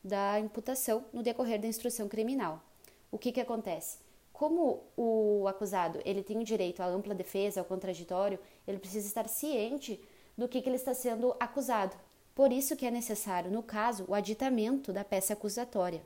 da 0.03 0.39
imputação 0.39 1.05
no 1.13 1.23
decorrer 1.23 1.61
da 1.61 1.67
instrução 1.67 2.09
criminal. 2.09 2.63
O 3.11 3.19
que, 3.19 3.33
que 3.33 3.41
acontece? 3.41 3.99
Como 4.33 4.85
o 4.97 5.47
acusado 5.49 6.01
ele 6.05 6.23
tem 6.23 6.39
o 6.39 6.45
direito 6.45 6.81
à 6.81 6.87
ampla 6.87 7.15
defesa, 7.15 7.61
ao 7.61 7.67
contraditório, 7.67 8.39
ele 8.67 8.79
precisa 8.79 9.07
estar 9.07 9.29
ciente 9.29 10.01
do 10.37 10.49
que, 10.49 10.63
que 10.63 10.69
ele 10.69 10.77
está 10.77 10.95
sendo 10.95 11.35
acusado, 11.41 11.97
Por 12.33 12.53
isso 12.53 12.77
que 12.77 12.87
é 12.87 12.91
necessário, 12.91 13.51
no 13.51 13.65
caso, 13.65 14.05
o 14.07 14.15
aditamento 14.15 14.93
da 14.93 15.03
peça 15.03 15.33
acusatória 15.33 16.01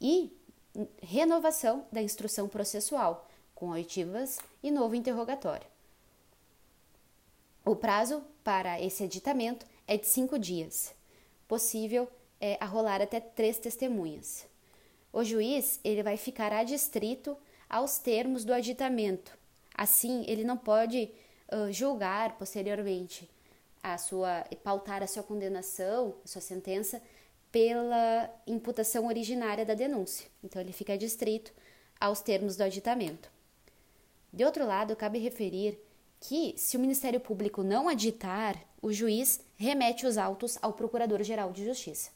e 0.00 0.36
renovação 1.00 1.86
da 1.90 2.02
instrução 2.02 2.48
processual, 2.48 3.28
com 3.54 3.70
oitivas 3.70 4.38
e 4.62 4.70
novo 4.70 4.94
interrogatório. 4.94 5.66
O 7.64 7.74
prazo 7.74 8.22
para 8.44 8.80
esse 8.80 9.04
aditamento 9.04 9.66
é 9.86 9.96
de 9.96 10.06
cinco 10.06 10.38
dias, 10.38 10.94
possível 11.48 12.08
é, 12.40 12.56
arrolar 12.60 13.00
até 13.00 13.18
três 13.18 13.58
testemunhas. 13.58 14.46
O 15.12 15.24
juiz 15.24 15.80
ele 15.82 16.02
vai 16.02 16.16
ficar 16.16 16.52
adstrito 16.52 17.36
aos 17.68 17.98
termos 17.98 18.44
do 18.44 18.52
aditamento. 18.52 19.36
Assim, 19.74 20.24
ele 20.28 20.44
não 20.44 20.56
pode 20.56 21.10
uh, 21.52 21.72
julgar 21.72 22.36
posteriormente 22.38 23.28
a 23.82 23.98
sua 23.98 24.44
pautar 24.62 25.02
a 25.02 25.06
sua 25.06 25.22
condenação, 25.22 26.14
a 26.24 26.28
sua 26.28 26.40
sentença 26.40 27.00
pela 27.56 28.30
imputação 28.46 29.06
originária 29.06 29.64
da 29.64 29.72
denúncia. 29.72 30.28
Então 30.44 30.60
ele 30.60 30.74
fica 30.74 30.92
adstrito 30.92 31.54
aos 31.98 32.20
termos 32.20 32.54
do 32.54 32.62
aditamento. 32.62 33.30
De 34.30 34.44
outro 34.44 34.66
lado, 34.66 34.94
cabe 34.94 35.18
referir 35.18 35.80
que, 36.20 36.52
se 36.58 36.76
o 36.76 36.80
Ministério 36.80 37.18
Público 37.18 37.62
não 37.62 37.88
aditar, 37.88 38.62
o 38.82 38.92
juiz 38.92 39.40
remete 39.56 40.06
os 40.06 40.18
autos 40.18 40.58
ao 40.60 40.74
Procurador-Geral 40.74 41.50
de 41.50 41.64
Justiça. 41.64 42.10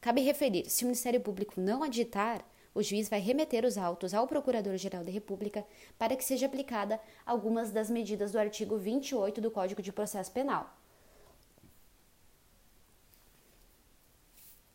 Cabe 0.00 0.20
referir, 0.20 0.68
se 0.68 0.82
o 0.82 0.88
Ministério 0.88 1.20
Público 1.20 1.60
não 1.60 1.84
aditar, 1.84 2.44
o 2.74 2.82
juiz 2.82 3.08
vai 3.08 3.20
remeter 3.20 3.64
os 3.64 3.78
autos 3.78 4.12
ao 4.12 4.26
Procurador-Geral 4.26 5.04
da 5.04 5.12
República 5.12 5.64
para 5.96 6.16
que 6.16 6.24
seja 6.24 6.46
aplicada 6.46 6.98
algumas 7.24 7.70
das 7.70 7.88
medidas 7.88 8.32
do 8.32 8.38
artigo 8.40 8.76
28 8.76 9.40
do 9.40 9.48
Código 9.48 9.80
de 9.80 9.92
Processo 9.92 10.32
Penal. 10.32 10.81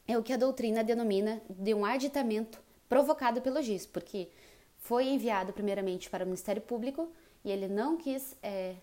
É 0.08 0.18
o 0.18 0.24
que 0.24 0.32
a 0.32 0.38
doutrina 0.38 0.84
denomina 0.84 1.42
de 1.50 1.74
um 1.74 1.84
aditamento 1.84 2.62
provocado 2.88 3.42
pelo 3.42 3.62
juiz, 3.62 3.86
porque 3.86 4.30
foi 4.78 5.10
enviado 5.10 5.52
primeiramente 5.52 6.10
para 6.10 6.24
o 6.24 6.28
Ministério 6.28 6.62
Público 6.62 7.12
e 7.44 7.52
ele 7.52 7.68
não 7.68 7.98
quis 7.98 8.36
é, 8.42 8.76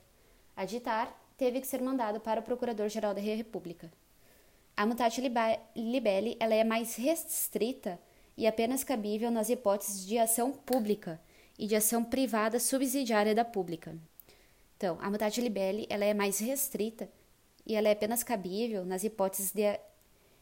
aditar, 0.54 1.19
teve 1.37 1.61
que 1.61 1.66
ser 1.66 1.81
mandado 1.81 2.21
para 2.21 2.40
o 2.40 2.43
Procurador-Geral 2.43 3.14
da 3.14 3.21
República. 3.21 3.90
A 4.76 4.85
mutate 4.85 5.21
libelli 5.75 6.37
ela 6.38 6.54
é 6.54 6.64
mais 6.64 6.97
restrita 6.97 7.99
e 8.37 8.47
apenas 8.47 8.83
cabível 8.83 9.31
nas 9.31 9.49
hipóteses 9.49 10.04
de 10.04 10.19
ação 10.19 10.52
pública 10.52 11.21
e 11.59 11.66
de 11.66 11.76
ação 11.76 12.04
privada 12.04 12.59
subsidiária 12.59 13.35
da 13.35 13.45
pública. 13.45 13.97
Então, 14.76 14.99
a 15.00 15.09
mutate 15.09 15.40
libelli 15.40 15.87
ela 15.88 16.04
é 16.04 16.12
mais 16.12 16.38
restrita 16.40 17.09
e 17.64 17.75
ela 17.75 17.88
é 17.88 17.93
apenas 17.93 18.23
cabível 18.23 18.85
nas 18.85 19.04
hipóteses 19.04 19.52
de 19.52 19.78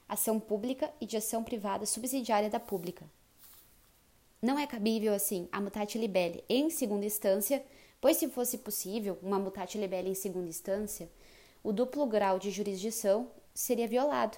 ação 0.08 0.38
pública 0.38 0.92
e 1.00 1.06
de 1.06 1.16
ação 1.16 1.42
privada 1.42 1.86
subsidiária 1.86 2.50
da 2.50 2.60
pública. 2.60 3.04
Não 4.40 4.58
é 4.58 4.66
cabível, 4.66 5.14
assim, 5.14 5.48
a 5.52 5.60
mutate 5.60 5.98
libelli 5.98 6.42
em 6.48 6.68
segunda 6.70 7.06
instância, 7.06 7.64
pois 8.00 8.16
se 8.16 8.28
fosse 8.28 8.58
possível 8.58 9.18
uma 9.22 9.38
mutate 9.38 9.78
libelli 9.78 10.10
em 10.10 10.14
segunda 10.14 10.48
instância, 10.48 11.08
o 11.62 11.72
duplo 11.72 12.06
grau 12.06 12.38
de 12.38 12.50
jurisdição 12.50 13.30
seria 13.54 13.86
violado 13.86 14.36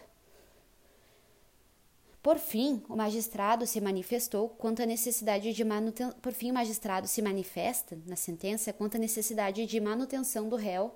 por 2.25 2.39
fim, 2.39 2.83
o 2.89 2.97
magistrado 2.97 3.67
se 3.67 3.83
manifestou 3.83 4.49
quanto 4.49 4.83
à 4.83 4.87
necessidade 4.87 5.53
de 5.53 5.63
manutenção. 5.63 6.19
Por 6.23 6.33
fim, 6.33 6.51
o 6.51 6.55
magistrado 6.55 7.07
se 7.07 7.21
manifesta 7.21 7.99
na 8.07 8.17
sentença 8.17 8.73
quanto 8.73 8.97
à 8.97 8.99
necessidade 8.99 9.67
de 9.67 9.79
manutenção 9.79 10.49
do 10.49 10.57
réu 10.57 10.95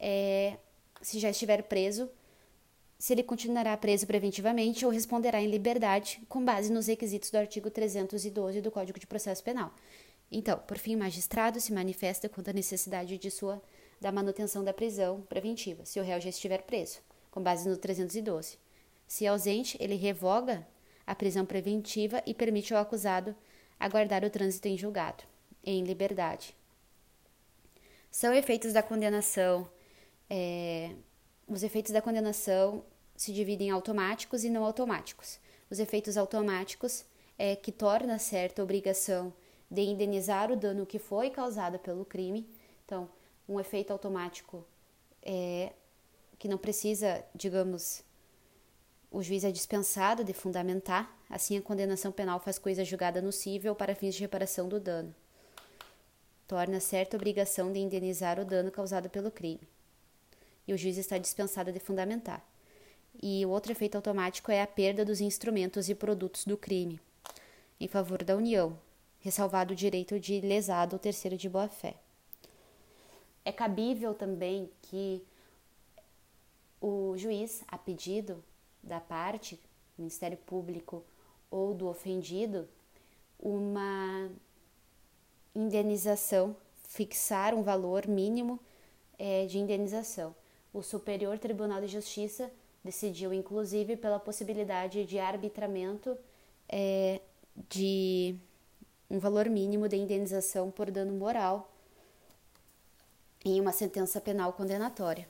é, 0.00 0.56
se 1.02 1.18
já 1.18 1.28
estiver 1.28 1.64
preso, 1.64 2.08
se 3.02 3.12
ele 3.12 3.24
continuará 3.24 3.76
preso 3.76 4.06
preventivamente 4.06 4.86
ou 4.86 4.92
responderá 4.92 5.42
em 5.42 5.48
liberdade 5.48 6.22
com 6.28 6.44
base 6.44 6.72
nos 6.72 6.86
requisitos 6.86 7.32
do 7.32 7.36
artigo 7.36 7.68
312 7.68 8.60
do 8.60 8.70
Código 8.70 8.96
de 8.96 9.08
Processo 9.08 9.42
Penal. 9.42 9.74
Então, 10.30 10.56
por 10.60 10.78
fim, 10.78 10.94
o 10.94 10.98
magistrado 11.00 11.60
se 11.60 11.72
manifesta 11.72 12.28
quanto 12.28 12.50
à 12.50 12.52
necessidade 12.52 13.18
de 13.18 13.28
sua 13.28 13.60
da 14.00 14.12
manutenção 14.12 14.62
da 14.62 14.72
prisão 14.72 15.20
preventiva, 15.22 15.84
se 15.84 15.98
o 15.98 16.02
réu 16.04 16.20
já 16.20 16.28
estiver 16.28 16.62
preso, 16.62 17.00
com 17.32 17.42
base 17.42 17.68
no 17.68 17.76
312. 17.76 18.56
Se 19.08 19.26
ausente, 19.26 19.76
ele 19.80 19.96
revoga 19.96 20.64
a 21.04 21.12
prisão 21.12 21.44
preventiva 21.44 22.22
e 22.24 22.32
permite 22.32 22.72
ao 22.72 22.80
acusado 22.80 23.34
aguardar 23.80 24.24
o 24.24 24.30
trânsito 24.30 24.68
em 24.68 24.78
julgado, 24.78 25.24
em 25.64 25.82
liberdade. 25.82 26.54
São 28.12 28.32
efeitos 28.32 28.72
da 28.72 28.80
condenação. 28.80 29.68
É, 30.30 30.92
os 31.48 31.64
efeitos 31.64 31.90
da 31.90 32.00
condenação 32.00 32.84
se 33.22 33.32
dividem 33.32 33.68
em 33.68 33.70
automáticos 33.70 34.42
e 34.42 34.50
não 34.50 34.64
automáticos. 34.64 35.38
Os 35.70 35.78
efeitos 35.78 36.16
automáticos 36.16 37.04
é 37.38 37.54
que 37.54 37.70
torna 37.70 38.18
certa 38.18 38.60
a 38.60 38.64
obrigação 38.64 39.32
de 39.70 39.82
indenizar 39.82 40.50
o 40.50 40.56
dano 40.56 40.84
que 40.84 40.98
foi 40.98 41.30
causado 41.30 41.78
pelo 41.78 42.04
crime. 42.04 42.48
Então, 42.84 43.08
um 43.48 43.60
efeito 43.60 43.92
automático 43.92 44.66
é 45.22 45.72
que 46.36 46.48
não 46.48 46.58
precisa, 46.58 47.24
digamos, 47.32 48.02
o 49.08 49.22
juiz 49.22 49.44
é 49.44 49.52
dispensado 49.52 50.24
de 50.24 50.32
fundamentar, 50.32 51.16
assim 51.30 51.56
a 51.56 51.62
condenação 51.62 52.10
penal 52.10 52.40
faz 52.40 52.58
coisa 52.58 52.84
julgada 52.84 53.22
nocível 53.22 53.72
para 53.72 53.94
fins 53.94 54.16
de 54.16 54.22
reparação 54.22 54.68
do 54.68 54.80
dano. 54.80 55.14
Torna 56.48 56.80
certa 56.80 57.16
obrigação 57.16 57.72
de 57.72 57.78
indenizar 57.78 58.40
o 58.40 58.44
dano 58.44 58.72
causado 58.72 59.08
pelo 59.08 59.30
crime. 59.30 59.68
E 60.66 60.74
o 60.74 60.76
juiz 60.76 60.96
está 60.96 61.18
dispensado 61.18 61.70
de 61.70 61.78
fundamentar. 61.78 62.44
E 63.20 63.44
o 63.44 63.50
outro 63.50 63.72
efeito 63.72 63.96
automático 63.96 64.50
é 64.50 64.62
a 64.62 64.66
perda 64.66 65.04
dos 65.04 65.20
instrumentos 65.20 65.88
e 65.88 65.94
produtos 65.94 66.44
do 66.44 66.56
crime, 66.56 67.00
em 67.80 67.88
favor 67.88 68.22
da 68.22 68.36
União, 68.36 68.78
ressalvado 69.20 69.72
o 69.72 69.76
direito 69.76 70.18
de 70.18 70.40
lesado 70.40 70.94
ou 70.94 70.98
terceiro 70.98 71.36
de 71.36 71.48
boa-fé. 71.48 71.94
É 73.44 73.50
cabível 73.50 74.14
também 74.14 74.70
que 74.82 75.22
o 76.80 77.16
juiz, 77.16 77.62
a 77.68 77.78
pedido 77.78 78.42
da 78.82 79.00
parte, 79.00 79.58
Ministério 79.96 80.38
Público 80.38 81.04
ou 81.50 81.74
do 81.74 81.86
ofendido, 81.86 82.68
uma 83.38 84.30
indenização, 85.54 86.56
fixar 86.88 87.54
um 87.54 87.62
valor 87.62 88.06
mínimo 88.06 88.58
é, 89.18 89.46
de 89.46 89.58
indenização. 89.58 90.34
O 90.72 90.82
Superior 90.82 91.38
Tribunal 91.38 91.80
de 91.80 91.88
Justiça 91.88 92.50
decidiu, 92.84 93.32
inclusive, 93.32 93.96
pela 93.96 94.18
possibilidade 94.18 95.04
de 95.04 95.18
arbitramento 95.18 96.16
é, 96.68 97.20
de 97.68 98.34
um 99.10 99.18
valor 99.18 99.48
mínimo 99.48 99.88
de 99.88 99.96
indenização 99.96 100.70
por 100.70 100.90
dano 100.90 101.12
moral 101.12 101.70
em 103.44 103.60
uma 103.60 103.72
sentença 103.72 104.20
penal 104.20 104.52
condenatória. 104.52 105.28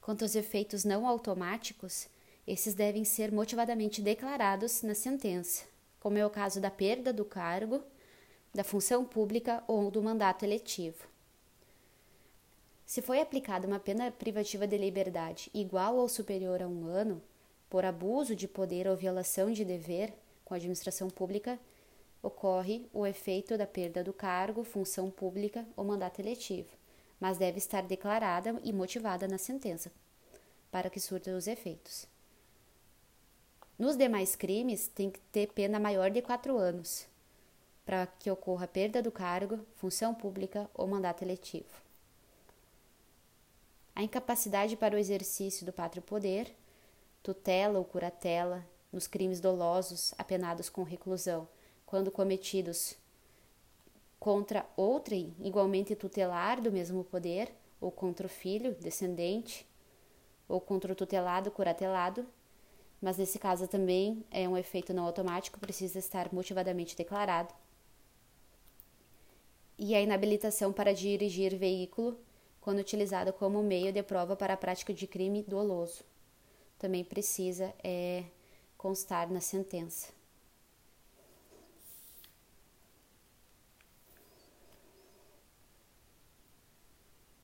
Quanto 0.00 0.22
aos 0.22 0.34
efeitos 0.34 0.84
não 0.84 1.06
automáticos, 1.06 2.08
esses 2.46 2.74
devem 2.74 3.04
ser 3.04 3.30
motivadamente 3.30 4.02
declarados 4.02 4.82
na 4.82 4.94
sentença, 4.94 5.64
como 6.00 6.18
é 6.18 6.26
o 6.26 6.30
caso 6.30 6.60
da 6.60 6.70
perda 6.70 7.12
do 7.12 7.24
cargo, 7.24 7.82
da 8.52 8.64
função 8.64 9.04
pública 9.04 9.62
ou 9.66 9.90
do 9.90 10.02
mandato 10.02 10.44
eletivo. 10.44 11.11
Se 12.92 13.00
foi 13.00 13.22
aplicada 13.22 13.66
uma 13.66 13.78
pena 13.78 14.10
privativa 14.10 14.66
de 14.66 14.76
liberdade 14.76 15.50
igual 15.54 15.96
ou 15.96 16.06
superior 16.10 16.60
a 16.60 16.68
um 16.68 16.84
ano, 16.84 17.22
por 17.70 17.86
abuso 17.86 18.36
de 18.36 18.46
poder 18.46 18.86
ou 18.86 18.94
violação 18.94 19.50
de 19.50 19.64
dever 19.64 20.12
com 20.44 20.52
a 20.52 20.58
administração 20.58 21.08
pública, 21.08 21.58
ocorre 22.22 22.86
o 22.92 23.06
efeito 23.06 23.56
da 23.56 23.66
perda 23.66 24.04
do 24.04 24.12
cargo, 24.12 24.62
função 24.62 25.10
pública 25.10 25.66
ou 25.74 25.86
mandato 25.86 26.20
eletivo, 26.20 26.68
mas 27.18 27.38
deve 27.38 27.56
estar 27.56 27.80
declarada 27.80 28.60
e 28.62 28.74
motivada 28.74 29.26
na 29.26 29.38
sentença, 29.38 29.90
para 30.70 30.90
que 30.90 31.00
surta 31.00 31.34
os 31.34 31.46
efeitos. 31.46 32.06
Nos 33.78 33.96
demais 33.96 34.36
crimes, 34.36 34.86
tem 34.86 35.10
que 35.10 35.18
ter 35.32 35.46
pena 35.54 35.80
maior 35.80 36.10
de 36.10 36.20
quatro 36.20 36.58
anos, 36.58 37.06
para 37.86 38.06
que 38.06 38.30
ocorra 38.30 38.68
perda 38.68 39.00
do 39.00 39.10
cargo, 39.10 39.60
função 39.76 40.14
pública 40.14 40.68
ou 40.74 40.86
mandato 40.86 41.22
eletivo. 41.22 41.90
A 43.94 44.02
incapacidade 44.02 44.76
para 44.76 44.96
o 44.96 44.98
exercício 44.98 45.66
do 45.66 45.72
pátrio 45.72 46.02
poder, 46.02 46.54
tutela 47.22 47.78
ou 47.78 47.84
curatela, 47.84 48.66
nos 48.92 49.06
crimes 49.06 49.40
dolosos 49.40 50.14
apenados 50.18 50.68
com 50.68 50.82
reclusão, 50.82 51.48
quando 51.86 52.10
cometidos 52.10 52.94
contra 54.18 54.66
outrem 54.76 55.34
igualmente 55.40 55.96
tutelar 55.96 56.60
do 56.60 56.70
mesmo 56.70 57.04
poder, 57.04 57.52
ou 57.80 57.90
contra 57.90 58.26
o 58.26 58.30
filho, 58.30 58.74
descendente, 58.76 59.66
ou 60.48 60.60
contra 60.60 60.92
o 60.92 60.96
tutelado, 60.96 61.50
curatelado, 61.50 62.26
mas 63.00 63.18
nesse 63.18 63.38
caso 63.38 63.66
também 63.66 64.24
é 64.30 64.48
um 64.48 64.56
efeito 64.56 64.94
não 64.94 65.04
automático, 65.04 65.58
precisa 65.58 65.98
estar 65.98 66.32
motivadamente 66.32 66.96
declarado. 66.96 67.52
E 69.76 69.94
a 69.94 70.00
inabilitação 70.00 70.72
para 70.72 70.94
dirigir 70.94 71.56
veículo 71.56 72.16
quando 72.62 72.78
utilizado 72.78 73.32
como 73.32 73.62
meio 73.62 73.92
de 73.92 74.02
prova 74.02 74.34
para 74.36 74.54
a 74.54 74.56
prática 74.56 74.94
de 74.94 75.06
crime 75.06 75.42
doloso. 75.42 76.04
também 76.78 77.04
precisa 77.04 77.74
é, 77.84 78.24
constar 78.78 79.30
na 79.30 79.40
sentença. 79.40 80.08